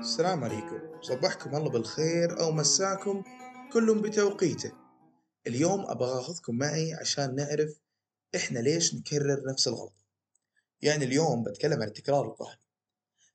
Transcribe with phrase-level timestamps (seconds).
[0.00, 1.02] السلام عليكم.
[1.02, 3.22] صبحكم الله بالخير أو مساكم
[3.72, 4.72] كل بتوقيته.
[5.46, 7.80] اليوم أبغى أخذكم معي عشان نعرف
[8.36, 9.94] إحنا ليش نكرر نفس الغلط
[10.82, 12.58] يعني اليوم بتكلم عن التكرار القهري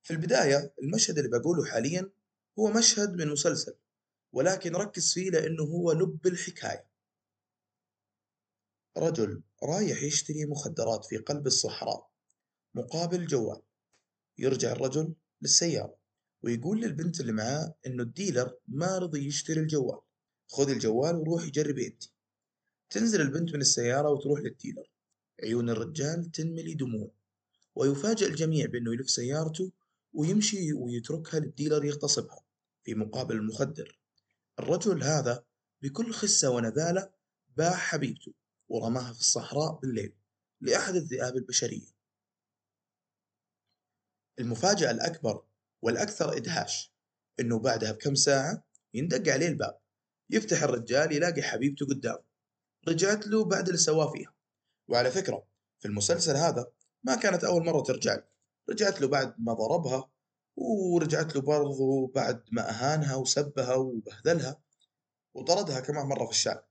[0.03, 2.09] في البداية المشهد اللي بقوله حاليا
[2.59, 3.75] هو مشهد من مسلسل
[4.33, 6.87] ولكن ركز فيه لأنه هو لب الحكاية.
[8.97, 12.09] رجل رايح يشتري مخدرات في قلب الصحراء
[12.73, 13.61] مقابل جوال.
[14.37, 16.04] يرجع الرجل للسيارة.
[16.45, 19.99] ويقول للبنت اللي معاه إنه الديلر ما رضي يشتري الجوال.
[20.47, 22.03] خذ الجوال وروحي جربي أنت.
[22.89, 24.91] تنزل البنت من السيارة وتروح للديلر.
[25.43, 27.11] عيون الرجال تنملي دموع
[27.75, 29.71] ويفاجأ الجميع بأنه يلف سيارته
[30.13, 32.39] ويمشي ويتركها للديلر يغتصبها
[32.83, 33.99] في مقابل المخدر.
[34.59, 35.43] الرجل هذا
[35.81, 37.09] بكل خسة ونذالة
[37.57, 38.33] باع حبيبته
[38.69, 40.13] ورماها في الصحراء بالليل
[40.61, 41.95] لأحد الذئاب البشرية.
[44.39, 45.43] المفاجأة الأكبر
[45.85, 46.93] والأكثر إدهاش
[47.39, 49.79] إنه بعدها بكم ساعة يندق عليه الباب
[50.29, 52.23] يفتح الرجال يلاقي حبيبته قدامه
[52.87, 54.33] رجعت له بعد اللي سواه فيها
[54.87, 55.47] وعلى فكرة
[55.79, 56.71] في المسلسل هذا
[57.03, 58.23] ما كانت أول مرة ترجع له
[58.69, 60.11] رجعت له بعد ما ضربها
[60.55, 64.61] ورجعت له برضو بعد ما أهانها وسبها وبهدلها
[65.33, 66.67] وطردها كمان مرة في الشارع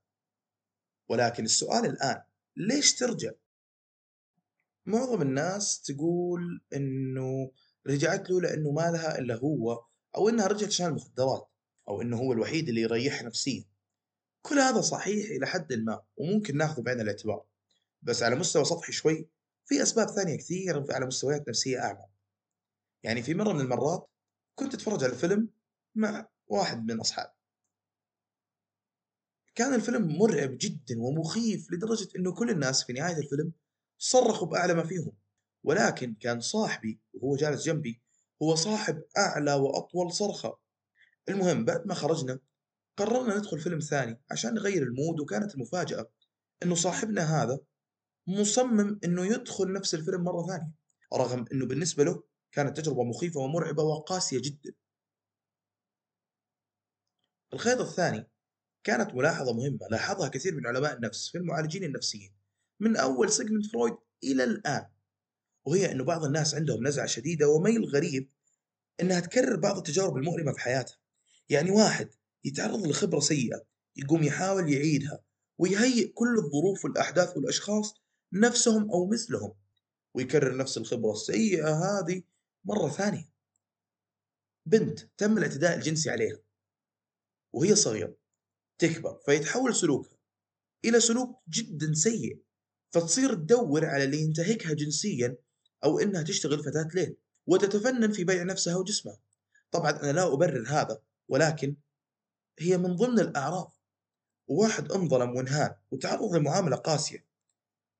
[1.09, 2.23] ولكن السؤال الآن
[2.57, 3.31] ليش ترجع؟
[4.87, 7.51] معظم الناس تقول إنه
[7.87, 9.85] رجعت له لأنه ما لها إلا هو
[10.17, 11.49] أو إنها رجعت عشان المخدرات
[11.89, 13.65] أو إنه هو الوحيد اللي يريحها نفسيا.
[14.43, 17.45] كل هذا صحيح إلى حد ما وممكن نأخذه بعين الاعتبار.
[18.03, 19.29] بس على مستوى سطحي شوي
[19.67, 22.11] في أسباب ثانية كثير على مستويات نفسية أعمق.
[23.03, 24.11] يعني في مرة من المرات
[24.55, 25.49] كنت أتفرج على فيلم
[25.95, 27.33] مع واحد من أصحابي.
[29.55, 33.53] كان الفيلم مرعب جدا ومخيف لدرجة أنه كل الناس في نهاية الفيلم
[33.99, 35.13] صرخوا بأعلى ما فيهم.
[35.65, 38.03] ولكن كان صاحبي وهو جالس جنبي
[38.43, 40.59] هو صاحب أعلى وأطول صرخة.
[41.29, 42.41] المهم بعد ما خرجنا
[42.97, 46.11] قررنا ندخل فيلم ثاني عشان نغير المود وكانت المفاجأة
[46.63, 47.61] إنه صاحبنا هذا
[48.27, 50.73] مصمم إنه يدخل نفس الفيلم مرة ثانية
[51.15, 52.23] رغم إنه بالنسبة له
[52.53, 54.75] كانت تجربة مخيفة ومرعبة وقاسية جدا.
[57.53, 58.31] الخيط الثاني
[58.85, 62.35] كانت ملاحظة مهمة لاحظها كثير من علماء النفس في المعالجين النفسيين
[62.81, 63.95] من أول سيجموند فرويد
[64.25, 64.94] إلى الآن.
[65.65, 68.31] وهي أنه بعض الناس عندهم نزعة شديدة وميل غريب
[69.01, 70.97] أنها تكرر بعض التجارب المؤلمة في حياتها.
[71.49, 72.11] يعني واحد
[72.45, 73.65] يتعرض لخبرة سيئة
[73.97, 75.25] يقوم يحاول يعيدها
[75.59, 77.95] ويهيئ كل الظروف والأحداث والأشخاص
[78.33, 79.55] نفسهم أو مثلهم
[80.15, 82.23] ويكرر نفس الخبرة السيئة هذه
[82.65, 83.35] مرة ثانية.
[84.67, 86.39] بنت تم الاعتداء الجنسي عليها
[87.53, 88.17] وهي صغيرة
[88.79, 90.19] تكبر فيتحول سلوكها
[90.85, 92.43] إلى سلوك جدا سيء
[92.91, 95.37] فتصير تدور على اللي ينتهكها جنسيا
[95.85, 99.19] أو إنها تشتغل فتاة ليل وتتفنن في بيع نفسها وجسمها.
[99.71, 101.77] طبعا أنا لا أبرر هذا ولكن
[102.59, 103.77] هي من ضمن الأعراض.
[104.47, 107.27] وواحد انظلم وانهان وتعرض لمعاملة قاسية.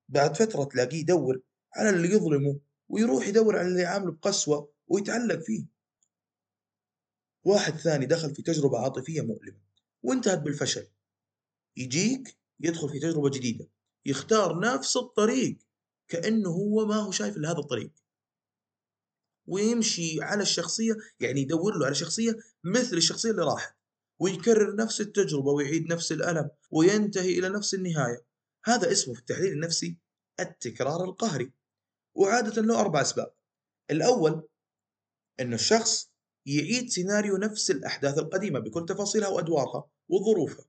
[0.09, 1.41] بعد فترة تلاقيه يدور
[1.75, 2.59] على اللي يظلمه
[2.89, 5.65] ويروح يدور على اللي يعامله بقسوة ويتعلق فيه.
[7.43, 9.59] واحد ثاني دخل في تجربة عاطفية مؤلمة
[10.03, 10.87] وانتهت بالفشل.
[11.77, 13.67] يجيك يدخل في تجربة جديدة
[14.05, 15.57] يختار نفس الطريق.
[16.07, 17.91] كأنه هو ما هو شايف إلا هذا الطريق.
[19.47, 23.75] ويمشي على الشخصية يعني يدور له على شخصية مثل الشخصية اللي راحت
[24.19, 28.25] ويكرر نفس التجربة ويعيد نفس الألم وينتهي إلى نفس النهاية.
[28.65, 29.97] هذا اسمه في التحليل النفسي
[30.39, 31.51] التكرار القهري.
[32.15, 33.33] وعادة له أربع أسباب.
[33.91, 34.47] الأول
[35.39, 36.11] أنه الشخص
[36.45, 40.65] يعيد سيناريو نفس الأحداث القديمة بكل تفاصيلها وأدوارها وظروفها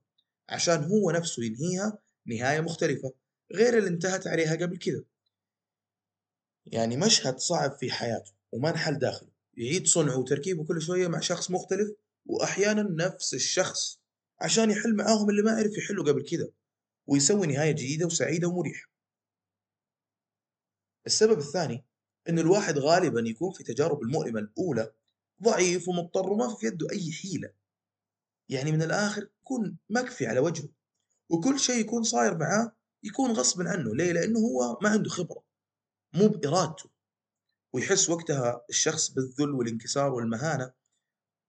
[0.49, 3.13] عشان هو نفسه ينهيها نهاية مختلفة
[3.51, 5.03] غير اللي انتهت عليها قبل كذا.
[6.71, 9.29] يعني مشهد صعب في حياته وما انحل داخله.
[9.57, 11.91] يعيد صنعه وتركيبه كل شوية مع شخص مختلف
[12.25, 13.99] وأحيانا نفس الشخص
[14.41, 16.49] عشان يحل معاهم اللي ما عرف يحله قبل كذا
[17.07, 18.89] ويسوي نهاية جديدة وسعيدة ومريحة.
[21.05, 21.85] السبب الثاني
[22.29, 24.91] أن الواحد غالبا يكون في تجارب المؤلمة الأولى
[25.43, 27.53] ضعيف ومضطر وما في يده أي حيلة.
[28.49, 30.69] يعني من الآخر يكون مكفي على وجهه
[31.29, 32.71] وكل شيء يكون صاير معاه
[33.03, 35.46] يكون غصب عنه ليه؟ لأنه هو ما عنده خبرة.
[36.17, 36.89] مو بإرادته.
[37.73, 40.73] ويحس وقتها الشخص بالذل والانكسار والمهانة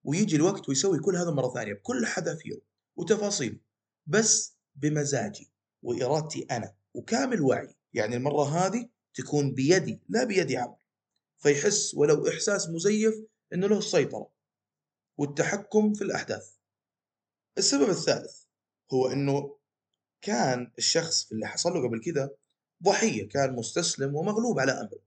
[0.04, 2.60] ويجي الوقت ويسوي كل هذا مرة ثانية بكل حذافيره
[2.96, 3.58] وتفاصيله
[4.06, 5.50] بس بمزاجي
[5.82, 7.74] وإرادتي أنا وكامل وعي.
[7.92, 10.76] يعني المرة هذه تكون بيدي لا بيد عمر
[11.38, 13.14] فيحس ولو إحساس مزيف
[13.52, 14.30] أنه له السيطرة
[15.18, 16.54] والتحكم في الأحداث.
[17.58, 18.42] السبب الثالث
[18.92, 19.58] هو أنه
[20.20, 22.30] كان الشخص اللي حصل له قبل كذا
[22.82, 25.00] ضحية كان مستسلم ومغلوب على أمره.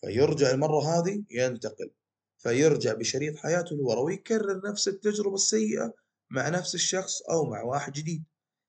[0.00, 1.90] فيرجع المرة هذه ينتقل.
[2.38, 5.94] فيرجع بشريط حياته لورا ويكرر نفس التجربة السيئة
[6.30, 8.24] مع نفس الشخص أو مع واحد جديد.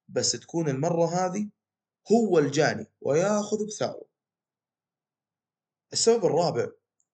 [0.08, 1.50] بس تكون المرة هذه
[2.12, 4.10] هو الجاني وياخذ بثأره.
[5.94, 6.68] السبب الرابع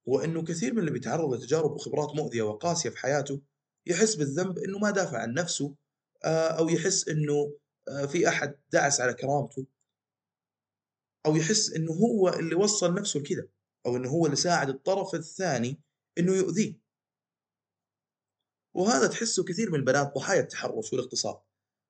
[0.09, 3.41] هو أنه كثير من اللي بيتعرض لتجارب وخبرات مؤذية وقاسية في حياته
[3.85, 5.75] يحس بالذنب أنه ما دافع عن نفسه
[6.25, 7.53] آه، أو يحس أنه
[7.87, 9.65] آه، في أحد دعس على كرامته.
[11.25, 13.47] أو يحس أنه هو اللي وصل نفسه لكذا
[13.85, 15.81] أو أنه هو اللي ساعد الطرف الثاني
[16.17, 16.79] أنه يؤذيه.
[18.75, 21.41] وهذا تحسه كثير من البنات ضحايا التحرش والاغتصاب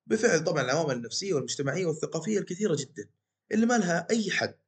[0.06, 3.10] بفعل طبعا العوامل النفسية والمجتمعية والثقافية الكثيرة جدا
[3.52, 4.58] اللي ما لها أي حد.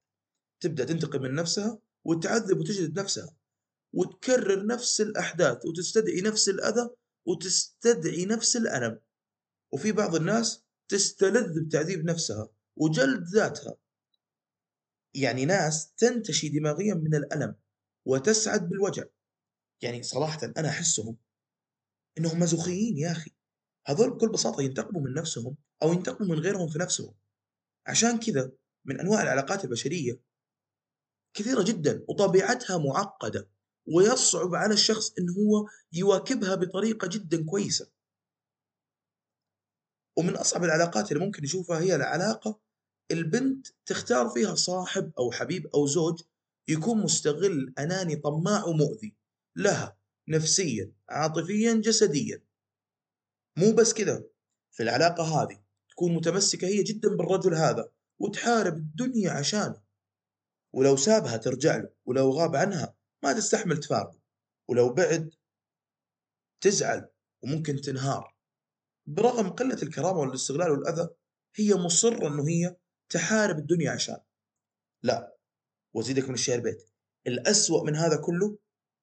[0.61, 3.37] تبدأ تنتقم من نفسها وتعذب وتجلد نفسها
[3.93, 6.91] وتكرر نفس الأحداث وتستدعي نفس الأذى
[7.27, 9.01] وتستدعي نفس الألم.
[9.73, 13.77] وفي بعض الناس تستلذ بتعذيب نفسها وجلد ذاتها.
[15.15, 17.55] يعني ناس تنتشي دماغيا من الألم
[18.07, 19.05] وتسعد بالوجع.
[19.83, 21.17] يعني صراحة أنا أحسهم
[22.19, 23.31] إنهم مزوخيين يا أخي.
[23.87, 27.15] هذول بكل بساطة ينتقموا من نفسهم أو ينتقموا من غيرهم في نفسهم.
[27.87, 28.53] عشان كذا
[28.85, 30.21] من أنواع العلاقات البشرية
[31.35, 33.51] كثيرة جدا وطبيعتها معقدة
[33.87, 37.91] ويصعب على الشخص أنه هو يواكبها بطريقة جدا كويسة.
[40.19, 42.61] ومن أصعب العلاقات اللي ممكن نشوفها هي العلاقة
[43.11, 46.23] البنت تختار فيها صاحب أو حبيب أو زوج
[46.69, 49.17] يكون مستغل أناني طماع ومؤذي
[49.57, 52.43] لها نفسيا عاطفيا جسديا.
[53.57, 54.25] مو بس كذا
[54.71, 59.83] في العلاقة هذه تكون متمسكة هي جدا بالرجل هذا وتحارب الدنيا عشانه.
[60.75, 64.21] ولو سابها ترجع له ولو غاب عنها ما تستحمل تفارقه.
[64.69, 65.35] ولو بعد
[66.61, 67.09] تزعل
[67.43, 68.37] وممكن تنهار.
[69.07, 71.09] برغم قلة الكرامة والاستغلال والأذى
[71.55, 72.77] هي مصرة أنه هي
[73.09, 74.21] تحارب الدنيا عشان.
[75.03, 75.37] لا
[75.95, 76.91] وزيدك من الشعر بيت.
[77.27, 78.59] الأسوأ من هذا كله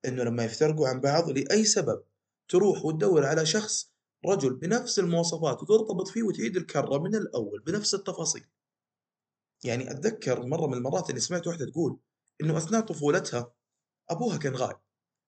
[0.05, 2.03] أنه لما يفترقوا عن بعض لأي سبب
[2.47, 3.91] تروح وتدور على شخص
[4.25, 8.45] رجل بنفس المواصفات وترتبط فيه وتعيد الكرة من الأول بنفس التفاصيل.
[9.63, 11.99] يعني أتذكر مرة من المرات اللي سمعت واحدة تقول
[12.41, 13.53] إنه أثناء طفولتها
[14.09, 14.77] أبوها كان غايب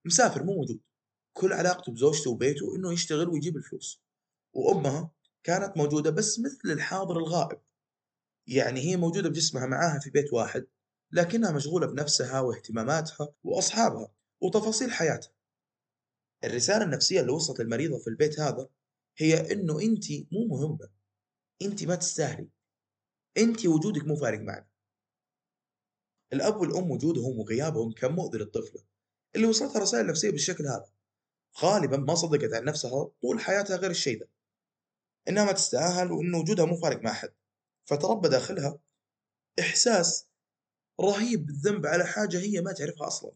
[0.05, 0.79] مسافر مو موجود
[1.33, 4.01] كل علاقته بزوجته وبيته إنه يشتغل ويجيب الفلوس
[4.53, 5.11] وأمها
[5.43, 7.59] كانت موجودة بس مثل الحاضر الغائب.
[8.47, 10.67] يعني هي موجودة بجسمها معاها في بيت واحد
[11.11, 14.11] لكنها مشغولة بنفسها واهتماماتها وأصحابها
[14.41, 15.31] وتفاصيل حياتها.
[16.43, 18.69] الرسالة النفسية اللي وصلت المريضة في البيت هذا
[19.17, 20.89] هي إنه أنت مو مهمة
[21.61, 22.49] أنت ما تستاهلي
[23.37, 24.67] أنت وجودك مو فارق معنا
[26.33, 28.83] الأب والأم وجودهم وغيابهم كان مؤذي للطفلة
[29.35, 30.89] اللي وصلتها رسائل نفسية بالشكل هذا.
[31.61, 34.29] غالبا ما صدقت عن نفسها طول حياتها غير الشيء ده
[35.29, 37.33] إنها ما تستاهل وإن وجودها مو فارق مع أحد
[37.87, 38.79] فتربى داخلها
[39.59, 40.27] إحساس
[41.01, 43.31] رهيب بالذنب على حاجة هي ما تعرفها أصلا.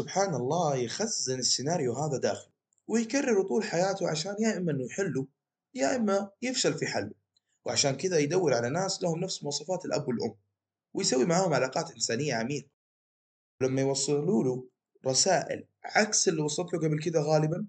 [0.00, 2.50] سبحان الله يخزن السيناريو هذا داخل
[2.88, 5.26] ويكرره طول حياته عشان يا إما إنه يحله
[5.74, 7.12] يا إما يفشل في حله.
[7.66, 10.34] وعشان كذا يدور على ناس لهم نفس مواصفات الأب والأم
[10.94, 12.68] ويسوي معاهم علاقات إنسانية عميقة.
[13.62, 14.68] لما يوصلوا له
[15.06, 17.66] رسائل عكس اللي وصلت له قبل كذا غالبا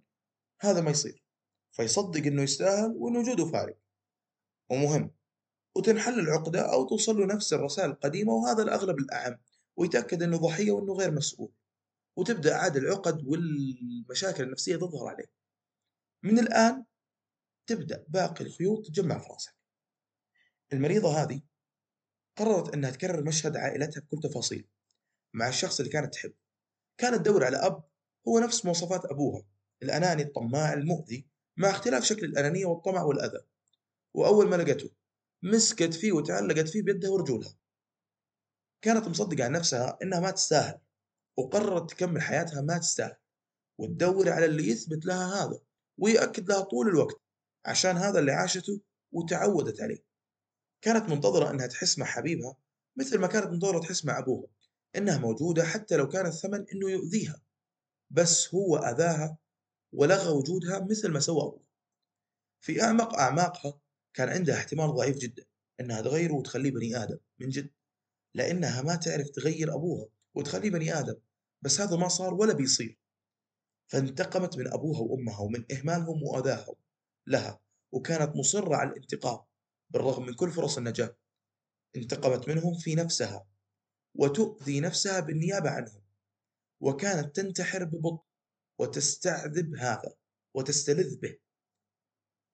[0.62, 1.24] هذا ما يصير.
[1.72, 3.78] فيصدق إنه يستاهل وان وجوده فارق
[4.70, 5.12] ومهم
[5.76, 9.38] وتنحل العقدة أو توصل له نفس الرسائل القديمة وهذا الأغلب الأعم
[9.76, 11.52] ويتأكد أنه ضحية وأنه غير مسؤول.
[12.16, 15.32] وتبدأ عاد العقد والمشاكل النفسية تظهر عليه.
[16.24, 16.86] من الآن
[17.68, 19.56] تبدأ باقي الخيوط تجمع في رأسك.
[20.74, 21.42] المريضة هذه
[22.38, 24.68] قررت أنها تكرر مشهد عائلتها بكل تفاصيل
[25.34, 26.34] مع الشخص اللي كانت تحب
[26.98, 27.84] كانت تدور على أب
[28.28, 29.44] هو نفس مواصفات أبوها
[29.84, 33.42] الأناني الطماع المؤذي مع اختلاف شكل الأنانية والطمع والأذى.
[34.14, 34.90] وأول ما لقته
[35.44, 37.58] مسكت فيه وتعلقت فيه بيدها ورجولها.
[38.82, 40.80] كانت مصدقة عن نفسها إنها ما تستاهل
[41.38, 43.16] وقررت تكمل حياتها ما تستاهل
[43.78, 45.60] وتدور على اللي يثبت لها هذا
[45.98, 47.22] ويأكد لها طول الوقت
[47.66, 48.82] عشان هذا اللي عاشته
[49.12, 50.04] وتعودت عليه.
[50.82, 52.56] كانت منتظرة إنها تحس مع حبيبها
[52.96, 54.48] مثل ما كانت منتظرة تحس مع أبوها
[54.96, 57.42] إنها موجودة حتى لو كان الثمن إنه يؤذيها
[58.10, 59.38] بس هو أذاها
[59.94, 61.66] ولغى وجودها مثل ما سوى أبوها.
[62.62, 63.80] في أعمق أعماقها
[64.14, 65.46] كان عندها احتمال ضعيف جدا
[65.80, 67.70] إنها تغيره وتخليه بني آدم من جد
[68.36, 71.16] لأنها ما تعرف تغير أبوها وتخليه بني آدم
[71.62, 72.98] بس هذا ما صار ولا بيصير.
[73.92, 76.76] فانتقمت من أبوها وأمها ومن إهمالهم وأذاهم
[77.28, 77.60] لها
[77.92, 79.40] وكانت مصرة على الانتقام
[79.90, 81.16] بالرغم من كل فرص النجاة.
[81.96, 83.48] انتقمت منهم في نفسها
[84.16, 86.02] وتؤذي نفسها بالنيابة عنهم
[86.82, 88.24] وكانت تنتحر ببطء
[88.80, 90.14] وتستعذب هذا
[90.54, 91.38] وتستلذ به.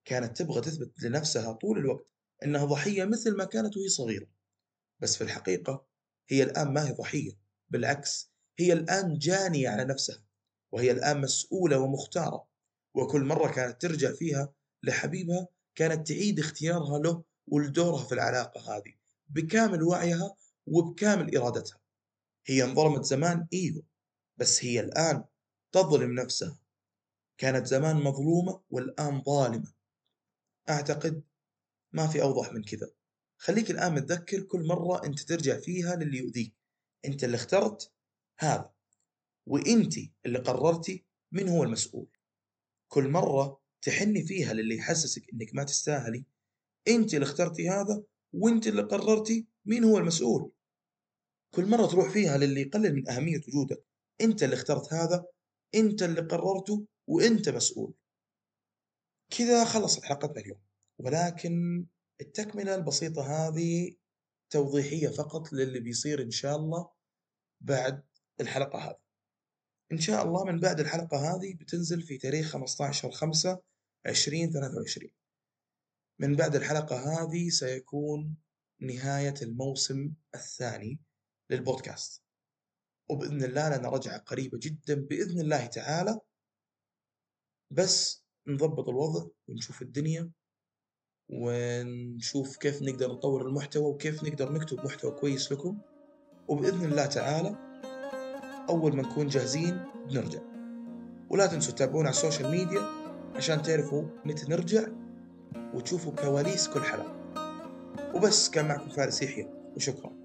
[0.08, 2.12] كانت تبغى تثبت لنفسها طول الوقت
[2.44, 4.28] إنها ضحية مثل ما كانت وهي صغيرة.
[5.00, 5.86] بس في الحقيقة
[6.30, 7.32] هي الآن ما هي ضحية
[7.70, 10.24] بالعكس هي الآن جانية على نفسها
[10.72, 12.48] وهي الآن مسؤولة ومختارة
[12.94, 18.94] وكل مرة كانت ترجع فيها لحبيبها كانت تعيد اختيارها له ولدورها في العلاقة هذه
[19.30, 20.36] بكامل وعيها
[20.68, 21.80] وبكامل إرادتها.
[22.46, 23.84] هي انظلمت زمان إيوه
[24.38, 25.24] بس هي الآن
[25.72, 26.60] تظلم نفسها.
[27.38, 29.77] كانت زمان مظلومة والآن ظالمة.
[30.70, 31.24] أعتقد
[31.94, 32.92] ما في أوضح من كذا.
[33.38, 36.56] خليك الآن متذكر كل مرة أنت ترجع فيها للي يؤذيك.
[37.06, 37.94] أنت اللي اخترت
[38.40, 38.74] هذا
[39.46, 39.94] وأنت
[40.26, 42.08] اللي قررتي من هو المسؤول.
[42.88, 46.26] كل مرة تحني فيها للي يحسسك أنك ما تستاهلي
[46.88, 50.52] أنت اللي اخترتي هذا وأنت اللي قررتي مين هو المسؤول.
[51.54, 53.84] كل مرة تروح فيها للي يقلل من أهمية وجودك
[54.22, 55.26] أنت اللي اخترت هذا
[55.76, 57.94] أنت اللي قررته وأنت مسؤول.
[59.30, 60.60] كذا خلصت حلقتنا اليوم.
[61.00, 61.86] ولكن
[62.22, 63.96] التكملة البسيطة هذه
[64.50, 66.90] توضيحية فقط للي بيصير إن شاء الله
[67.62, 68.04] بعد
[68.42, 69.00] الحلقة هذه.
[69.92, 73.62] إن شاء الله من بعد الحلقة هذه بتنزل في تاريخ 15 5
[74.06, 75.12] 2023
[76.20, 78.38] من بعد الحلقة هذه سيكون
[78.82, 81.00] نهاية الموسم الثاني
[81.50, 82.24] للبودكاست.
[83.10, 86.20] وبإذن الله لنا رجعة قريبة جدا بإذن الله تعالى.
[87.72, 90.32] بس نضبط الوضع ونشوف الدنيا
[91.30, 95.78] ونشوف كيف نقدر نطور المحتوى وكيف نقدر نكتب محتوى كويس لكم.
[96.48, 97.56] وبإذن الله تعالى
[98.70, 100.40] أول ما نكون جاهزين بنرجع.
[101.30, 102.82] ولا تنسوا تتابعونا على ال social media
[103.36, 104.88] عشان تعرفوا متى نرجع
[105.74, 107.18] وتشوفوا كواليس كل حلقة.
[108.16, 110.14] وبس كان معكم فارس يحيى وشكرا.